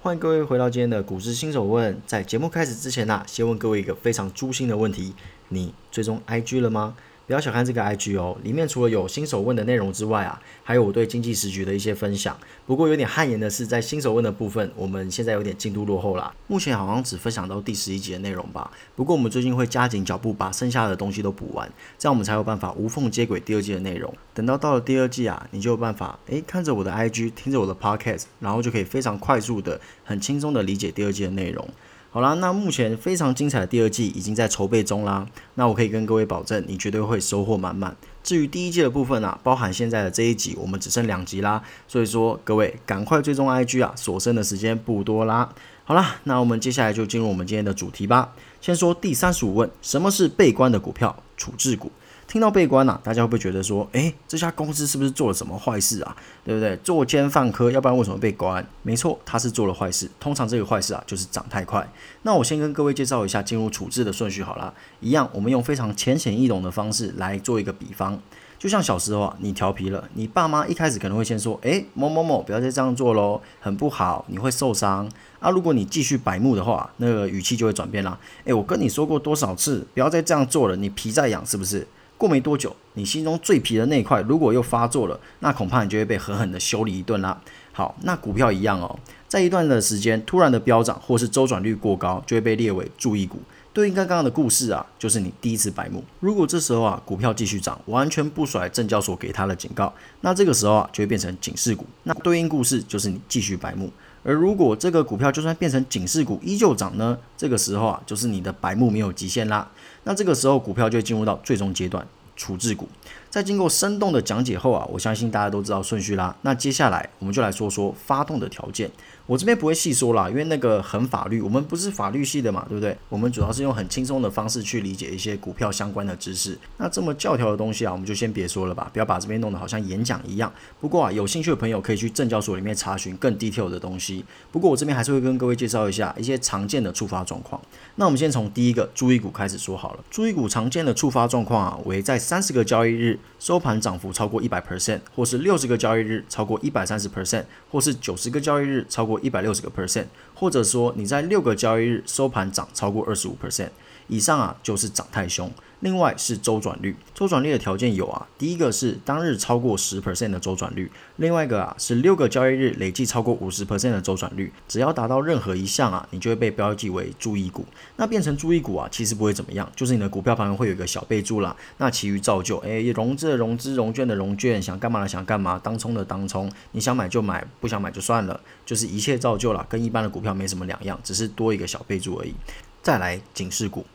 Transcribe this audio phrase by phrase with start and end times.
[0.00, 2.00] 欢迎各位回到今天的股市新手问。
[2.06, 5.12] 在节目开始之前呢、先问各位一个非常诛心的问题：
[5.48, 6.94] 你追踪 IG 了吗？
[7.28, 12.34] 不要小看这个 IG 哦，里面除了有新手问的内容之外啊，还有我对经济时局的一些分享。
[12.66, 18.70] 不过有点汗颜的是，在新手问的部分，我们现在有点进度落后啦，目前好像只分享到第十一集的内容吧。
[18.96, 24.10] 不过我们最近会加紧脚步，把剩下的东西都补完，这样我们才有办法无缝接轨第二季的内容。
[24.32, 31.68] 等到到了第二季啊，你就有办法诶看着我的 IG，听着我的 Podcast，然后就可以非常快速的、很轻松的理解第二季的内容。
[32.10, 35.26] 好啦，那目前非常精彩的第二季已经在筹备中啦。
[35.54, 37.94] 那我可以跟各位保证，你绝对会收获满满。
[38.22, 41.62] 至于第一季的部分啊，包含现在的这一集，我们只剩两集啦。
[41.86, 45.52] 所以说，各位赶快追踪 IG 啊，所剩的时间不多啦。
[45.84, 48.34] 好啦，那我们接下来就进入我们今天的主题吧。
[48.60, 51.22] 先说第三十五问：什么是被关的股票？
[51.36, 51.92] 处置股。
[52.28, 56.14] 听到被关呐、大家会不会觉得说，诶，这家公司是不是做了什么坏事啊？
[56.44, 56.76] 对不对？
[56.84, 58.64] 作奸犯科，要不然为什么被关？
[58.82, 60.10] 没错，他是做了坏事。
[60.20, 61.90] 通常这个坏事啊，就是涨太快。
[62.22, 64.74] 那我先跟各位介绍一下进入处置的顺序好了。
[65.00, 68.20] 一样，我们用非常浅显易懂的方式来做一个比方。
[68.58, 75.10] 就像小时候啊，你调皮了，你爸妈一开始可能会先说，诶，某某某，不要再这样做喽，很不好，你会受伤。
[75.40, 78.18] 啊，如果你继续白目的话，那个语气就会转变啦。
[78.44, 81.86] 诶，我跟你说过多少次，不要再这样做了，你皮在痒是不是？
[82.18, 87.40] 过没多久，你心中最皮的那一块如果又发作了，那恐怕你就会被狠狠的修理一顿啦。
[87.72, 88.98] 好，那股票一样哦，
[89.28, 93.40] 在一段的时间突然的飙涨或是周转率过高，就会被列为注意股。
[93.72, 96.02] 对应刚刚的故事啊，就是你第一次白目。
[96.18, 101.86] 如果这时候啊股票继续涨，完全不甩证交所给他的警告，那这个时候啊就会变成警示股。
[102.02, 103.92] 那对应故事就是你继续白目。
[104.28, 109.70] 而如果这个股票就算变成警示股依旧涨呢，这个时候啊就是你的白目没有极限啦。
[110.04, 112.06] 那这个时候股票就进入到最终阶段。
[112.36, 112.88] 处置股，
[113.28, 116.36] 在经过生动的讲解后啊，我相信大家都知道顺序啦。
[116.42, 118.88] 那接下来我们就来说说发动的条件。
[119.28, 122.96] 我这边不会细说啦，因为那个很法律，我们不是法律系的嘛，对不对？
[123.10, 126.58] 我们主要是用很轻松的方式去理解一些股票相关的知识。
[126.78, 130.50] 那这么教条的东西啊，我们就先别说了吧，不要把这边弄得好像演讲一样。
[130.80, 134.24] 不过啊，有兴趣的朋友可以去证交所里面查询更 detail 的东西。
[134.50, 137.60] 不过我这边还是会跟各位介绍一下一些常见的触发状况。
[137.96, 140.04] 那我们先从第一个注意股开始说好了。
[140.10, 153.68] 注意股常见的触发状况啊，为在三十个交易日收盘涨幅超过一百 percent，或是六十个交易日超过一百三十 percent，或是九十个交易日超过一百六十个 percent，或者说你在六个交易日收盘涨超过二十五 percent
[154.08, 155.50] 以上啊，就是涨太凶。
[155.80, 164.52] 另外是周转率，周转率的条件有啊，第一个是当日超过十 percent 的周转率，另外一个啊是六个交易日累计超过五十 percent 的周转率。
[164.66, 167.64] 只要达到任何一项啊，你就会被标记为注意股。
[167.96, 171.54] 那变成注意股啊，其实不会怎么样，就是你的股票旁边会有一个小备注啦。
[171.76, 182.34] 那其余照旧，诶，融资的融资，融券的融券，想干嘛的想干嘛，当冲的当冲，你想买就买，不想买就算了，就是一切照旧啦，跟一般的股票没什么两样，只是多一个小备注而已。
[182.82, 183.86] 再来警示股。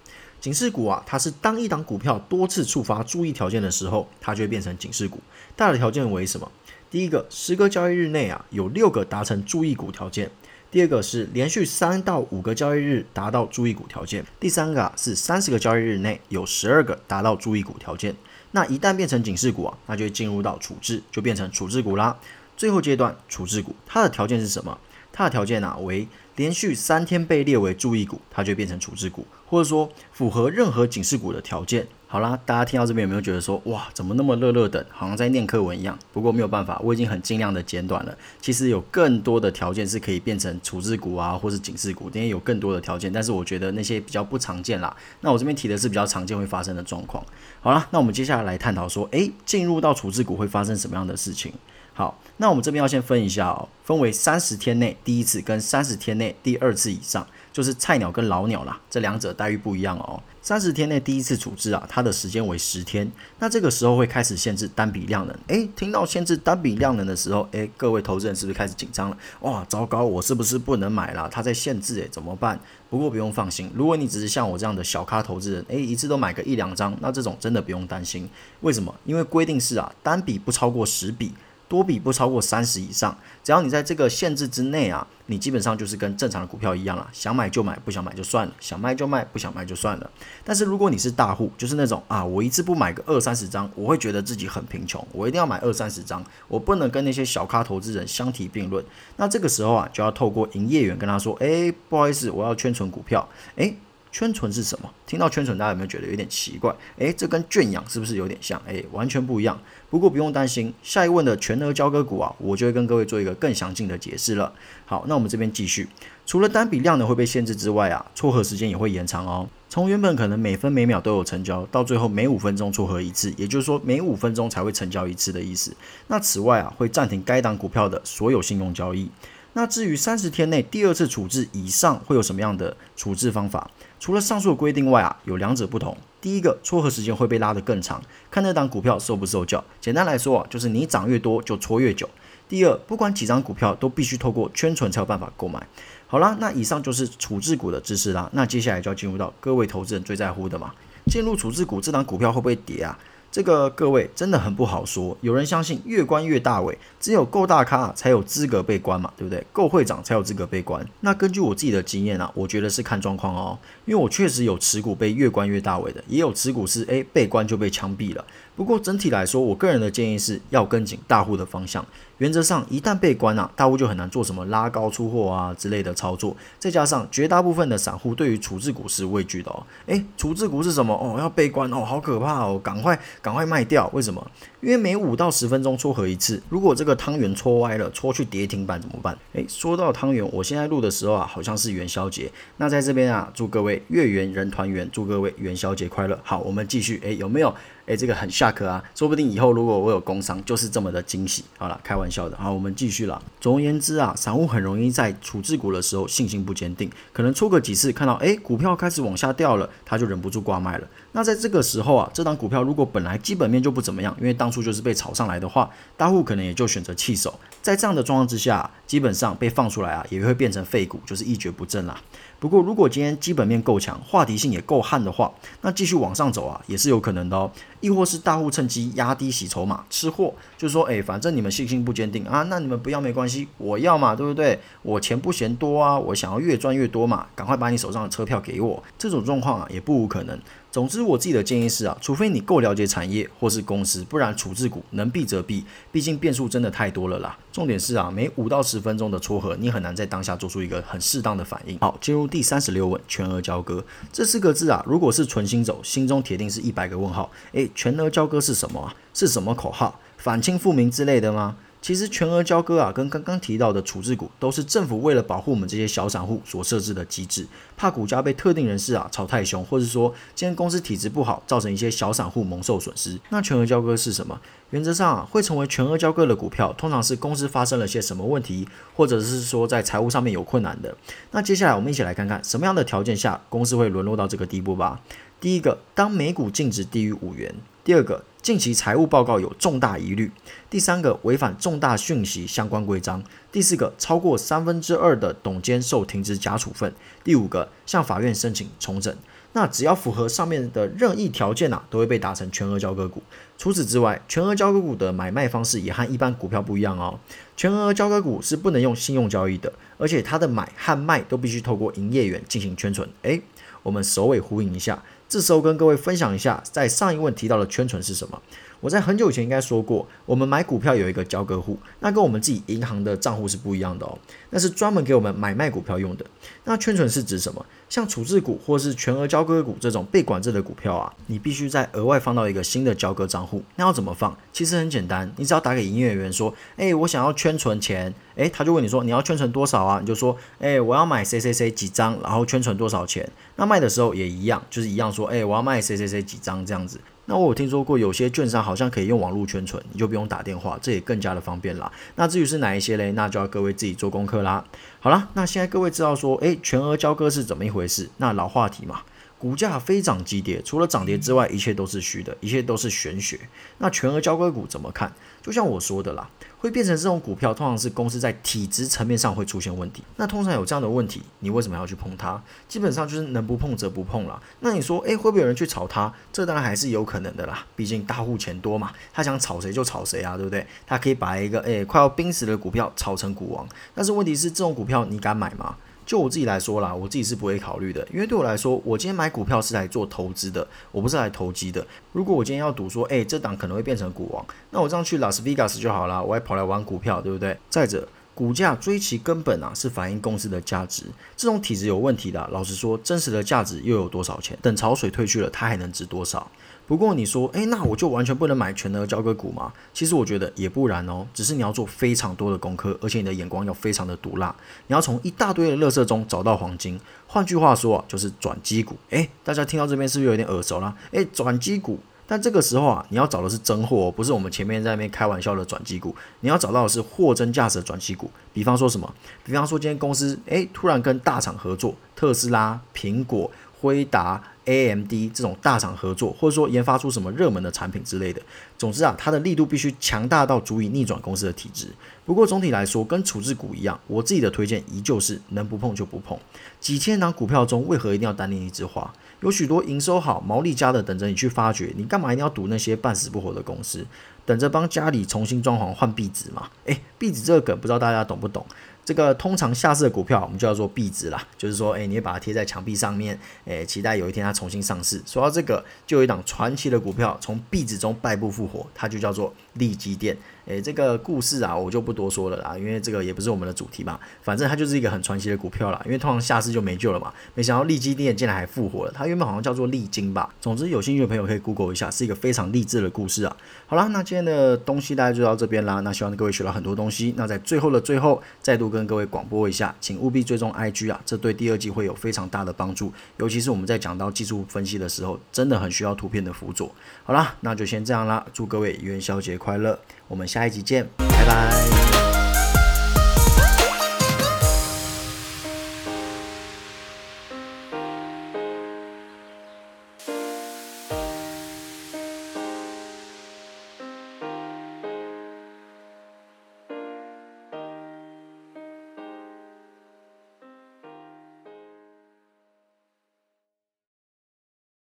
[0.43, 5.21] 警示股啊，它是当一档股票多次触发注意条件的时候，它就会变成警示股。
[5.55, 6.51] 大的条件为什么？
[6.91, 10.27] 第一个，十个交易日内啊，有六个达成注意股条件；
[10.69, 18.13] 第二个是连续三到五个交易日达到注意股条件；第三个啊是三十个交易日内有十二个达到注意股条件。
[18.51, 22.19] 那一旦变成警示股啊，那就会进入到处置，就变成处置股啦。
[22.57, 24.77] 最后阶段处置股，它的条件是什么？
[25.13, 31.87] 它的条件啊为连续三天被列为注意股，它就变成处置股，或者说符合任何警示股的条件。
[32.07, 35.97] 好啦，大家听到这边有没有觉得说，哇，怎么那么热热等，好像在念课文一样？
[36.11, 38.15] 不过没有办法，我已经很尽量的简短了。
[38.39, 43.11] 其实有更多的条件是可以变成处置股啊，或是警示股，因为有更多的条件。
[43.11, 44.95] 但是我觉得那些比较不常见啦。
[45.21, 47.23] 那我这边提的是比较常见会发生的状况。
[47.61, 51.51] 好啦，那我们接下来来探讨说，诶，进入到处置股会发生什么样的事情？
[51.95, 60.19] 好，那我们这边要先分一下哦，分为三十天内第一次跟三十天内第二次以上，就是菜鸟跟老鸟啦，这两者待遇不一样哦。
[60.41, 65.37] 三十天内第一次处置啊，它的时间为十天，那这个时候会开始限制单笔量能。
[65.47, 69.17] 诶，听到限制单笔量能的时候，诶，各位投资人是不是开始紧张了？
[69.41, 71.29] 哇，糟糕，我是不是不能买了？
[71.29, 72.59] 它在限制，诶，怎么办？
[72.89, 78.27] 不过不用放心，如果你只是像我这样的小咖投资人，诶，一次都买个一两张，那这种真的不用担心。
[78.61, 78.93] 为什么？
[79.05, 81.31] 因为规定是啊，单笔不超过十笔。
[81.67, 90.09] 多比不超过三十以上，只要你在这个限制之内啊，你基本上就是跟正常的股票一样了，想买就买，不想买就算了，想卖就卖，不想卖就算了。
[90.43, 98.83] 但是如果你是大户，就是那种啊，我一次不买个二三十张，我会觉得自己很贫穷，我一定要买二三十张，我不能跟那些小咖投资人相提并论。
[99.17, 103.73] 那这个时候啊，就要透过营业员跟他说，哎，不好意思，我要圈存股票，哎。
[104.13, 104.87] 圈存是什么？
[105.07, 106.71] 听到圈存，大家有没有觉得有点奇怪？
[106.97, 108.61] 诶，这跟圈养是不是有点像？
[108.67, 109.59] 诶，完全不一样。
[109.89, 114.53] 不过不用担心，下一问的全额交割股啊，我就会跟各位做一个更详尽的解释了。
[114.85, 115.89] 好，那我们这边继续。
[116.27, 119.49] 除了单笔量呢会被限制之外啊，撮合时间也会延长哦。
[119.67, 125.75] 从原本可能每分每秒都有成交，到最后每五分钟撮合一次，也就是说每五分钟才会成交一次的意思。
[126.05, 129.09] 那此外啊，会暂停该档股票的所有信用交易。
[129.53, 133.69] 那至于三十天内第二次处置以上会有什么样的处置方法？
[133.99, 135.95] 除了上述的规定外啊，有两者不同。
[136.19, 138.01] 第一个，撮合时间会被拉得更长，
[138.31, 139.63] 看那档股票受不受教。
[139.79, 142.09] 简单来说啊，就是你涨越多就撮越久。
[142.49, 145.65] 第二，不管几张股票都必须透过圈存才有办法购买。
[146.07, 148.29] 好啦，那以上就是处置股的知识啦。
[148.33, 150.73] 那接下来就要进入到各位投资人最在乎的嘛，
[151.07, 152.97] 进入处置股，这档股票会不会跌啊？
[153.33, 155.17] 这个各位真的很不好说。
[155.21, 159.43] 有人相信越关越大尾，只有够大咖才有资格被关嘛，对不对？
[159.51, 160.87] 够会长才有资格被关。
[160.99, 163.57] 那根据我自己的经验啊，我觉得是看状况哦。
[163.85, 168.23] 因为我确实有持股被越关越大尾的，也有持股是诶被关就被枪毙了。
[168.55, 171.85] 不过整体来说，我个人的建议是要跟紧大户的方向。
[172.19, 176.33] 原则上，一旦被关啊，大户就很难做什么拉高出货啊之类的操作。
[176.59, 179.63] 再加上绝大部分的散户对于处置股是畏惧的哦。
[179.87, 180.93] 诶，处置股是什么？
[180.93, 183.89] 哦，要被关哦，好可怕哦，赶快赶快卖掉。
[183.93, 184.25] 为什么？
[184.61, 186.41] 因为每五到十分钟撮合一次。
[186.49, 189.17] 如果这个汤圆搓歪了，搓去跌停板怎么办？
[189.33, 192.31] 诶，说到汤圆，我现在录的时候啊，好像是元宵节。
[192.57, 196.17] 那在这边啊，祝各位月圆人团圆，祝各位元宵节快乐。
[196.23, 197.01] 好，我们继续。
[197.03, 197.53] 诶，有没有？
[197.85, 201.43] 诶，这个很下课啊，说不定以后如果我有工商，就是这么的惊喜。
[201.57, 202.37] 好了，开玩笑的。
[202.37, 203.21] 好，我们继续了。
[203.41, 210.87] 总而言之啊，散户很容易在处置股的时候信心不坚定，可能出个几次，看到诶股票开始往下掉了，他就忍不住挂卖了。
[211.11, 217.37] 那在这个时候啊，这张股票如果本来基本面就不怎么样，因为当初就是被炒上来的话，大户可能也就选择弃手。
[217.61, 221.99] 在这样的状况之下，基本上被放出来啊，也会变成废股，就是一蹶不振啦。
[222.43, 225.31] 不过，如果今天基本面够强，话题性也够悍的话，
[225.61, 227.49] 那继续往上走啊，也是有可能的哦。
[227.79, 234.59] 亦或是大户趁机压低洗筹码吃货，就说，诶，反正你们信心不坚定啊，那你们不要没关系，我要嘛，对不对？
[234.81, 238.83] 我钱不嫌多啊，我想要越赚越多嘛，赶快把你手上的车票给我。
[238.97, 240.37] 这种状况啊，也不无可能。
[240.73, 247.37] 总之，我自己的建议是啊，除非你够了解产业或是公司，不然处置股能避则避，毕竟变数真的太多了啦。
[247.51, 251.77] 重点是啊，每五到十分钟的撮合，你很难在当下做出一个很适当的反应。
[251.77, 257.29] 好，进入第三十六问，全额交割这四个字啊，如果是纯心走，心中铁定是一百个问号。
[257.51, 258.95] 诶，全额交割是什么啊？
[259.13, 259.99] 是什么口号？
[260.17, 261.55] 反清复明之类的吗？
[261.83, 267.45] 其实全额交割啊，跟刚刚提到的处置股，都是政府为了保护我们这些小散户所设置的机制，
[267.75, 273.19] 怕股价被特定人士啊炒太凶，或者说今天公司体质不好，造成一些小散户蒙受损失。
[273.31, 274.39] 那全额交割是什么？
[274.69, 278.65] 原则上啊，会成为全额交割的股票，通常是公司发生了些什么问题，
[278.95, 280.95] 或者是说在财务上面有困难的。
[281.31, 285.01] 那接下来我们一起来看看什么样的条件下公司会沦落到这个地步吧。
[285.41, 287.51] 第一个，当每股净值低于五元；
[287.83, 288.23] 第二个。
[288.43, 290.29] 近期财务报告有重大疑虑，
[290.69, 293.23] 第三个违反重大讯息相关规章，
[293.53, 296.93] 第四个超过三分之二的董监受停职假处分，
[297.23, 299.15] 第五个向法院申请重整。
[299.53, 303.23] 那只要符合上面的任意条件啊，都会被打成全额交割股。
[303.57, 307.17] 除此之外，全额交割股的买卖方式也和一般股票不一样哦。
[307.55, 313.07] 全额交割股是不能用信用交易的，而且它的买和卖都必须透过营业员进行圈存。
[313.21, 313.41] 诶，
[313.83, 315.01] 我们首尾呼应一下。
[315.33, 318.39] 这时候跟各位分享一下，在上一问提到的圈存是什么？
[318.81, 324.15] 我在很久以前应该说过，我们买股票有一个交割户，那跟我们自己银行的账户是不一样的哦，
[324.51, 326.25] 那是专门给我们买卖股票用的。
[326.65, 327.65] 那圈存是指什么？
[327.93, 333.61] 像处置股或是全额交割股这种被管制的股票啊，你必须再额外放到一个新的交割账户。
[333.75, 334.35] 那要怎么放？
[334.51, 339.99] 其实很简单，你只要打给营业员说，哎，我想要圈存钱，哎，他就问你说你要圈存多少啊？
[339.99, 343.29] 你就说，哎，我要买谁谁谁几张，然后圈存多少钱。
[343.57, 346.99] 那卖的时候也一样，就是一样说，哎，我要卖谁谁谁几张这样子。
[347.25, 351.91] 那我有听说过有些券商好像可以用网络圈存，你就不用打电话，这也更加的方便啦。
[352.15, 354.63] 那至于是哪一些嘞，那就要各位自己做功课啦。
[354.99, 358.09] 好啦，那现在各位知道说，诶，全额交割是怎么一回事？
[358.17, 359.01] 那老话题嘛，
[359.43, 363.37] 股价飞涨急跌，除了涨跌之外，一切都是虚的，一切都是玄学。
[363.79, 365.11] 那全额交割股怎么看？
[365.41, 370.01] 就像我说的啦，会变成这种股票，通常是公司在体质层面上会出现问题。
[370.15, 372.41] 那通常有这样的问题，你为什么要去碰它？
[372.69, 374.41] 基本上就是能不碰则不碰啦。
[374.61, 376.13] 那你说，诶，会不会有人去炒它？
[376.31, 380.65] 这当然还是有可能的啦，毕竟大户钱多嘛，他想炒谁就炒谁啊，对不对？
[380.87, 383.67] 他可以把一个诶快要濒死的股票炒成股王。
[383.93, 385.75] 但是问题是，这种股票你敢买吗？
[386.05, 391.85] 就我自己来说啦，我自己是不会考虑的，因为对我来说，我今天买股票是来做投资的，我不是来投机的。
[392.11, 397.57] 如果我今天要赌说，哎，这档可能会变成股王，那我这样去拉斯维加斯就好啦，我还跑来玩股票，对不对？
[397.69, 401.03] 再者，股价追其根本啊，是反映公司的价值，
[401.37, 404.57] 这种体质有问题的，老实说，真实的价值又有多少钱？
[404.61, 406.49] 等潮水退去了，它还能值多少？
[406.85, 409.71] 不过你说，诶，那我就完全不能买全额交割股吗？
[409.93, 414.53] 其实我觉得也不然哦，只是你要做非常多的功课，而且你的眼光要非常的毒辣，
[414.87, 416.99] 你要从一大堆的垃圾中找到黄金。
[417.27, 418.97] 换句话说啊，就是转机股。
[419.11, 420.93] 诶，大家听到这边是不是有点耳熟了？
[421.11, 421.99] 诶，转机股，
[422.33, 428.27] 但这个时候啊，你要找的是真货，哦不是我们前面在那边开玩笑的转机股，你要找到的是货真价实的转机股。
[428.51, 429.13] 比方说什么？
[429.43, 434.41] 比方说今天公司诶突然跟大厂合作，特斯拉、苹果、辉达。
[434.65, 438.41] A M D 这种大厂合作，或者说研发出什么热门的产品之类的，
[438.77, 441.87] 总之啊，它的力度必须强大到足以逆转公司的体质。
[442.25, 446.37] 不过总体来说，跟处置股一样，我自己的推荐依旧是能不碰就不碰。
[446.79, 449.13] 几千档股票中，为何一定要单拎一枝花？
[449.41, 454.05] 有许多营收好、毛利佳的等着你去发掘，你干嘛一定要赌那些半死不活的公司？
[454.45, 456.69] 等着帮家里重新装潢换壁纸嘛？
[456.85, 458.65] 诶，壁纸这个梗不知道大家懂不懂？
[459.05, 465.21] 这个通常下市的股票，我们就叫做壁纸啦，就是说，诶，你会把它贴在墙壁上面，诶，期待有一天它重新上市。
[465.25, 470.37] 说到这个，就有一档传奇的股票从壁纸中败部复活，它就叫做利基电。
[470.65, 474.17] 诶，这个故事啊，我就不多说了啦，因为这个也不是我们的主题嘛。
[474.41, 477.33] 反正它就是一个很传奇的股票啦，因为通常下市就没救了嘛。
[477.53, 480.49] 没想到利基电竟然还复活了，它原本好像叫做利金吧。
[480.61, 483.53] 总之，有兴趣的朋友可以 Google 一下，是一个非常励志的故事啊。
[483.87, 485.99] 好啦，那今天的东西大家就到这边啦。
[485.99, 487.33] 那希望各位学到很多东西。
[487.35, 493.11] 那在最后的最后，再度跟各位广播一下，请务必追踪 IG 啊，这对第二季会有非常大的帮助。
[493.37, 496.89] 尤其是我们在讲到技术分析的时候，真的很需要图片的辅佐。
[497.23, 499.99] 好啦，那就先这样啦，祝各位元宵节快乐。
[500.27, 502.12] 我们下一集见，拜拜。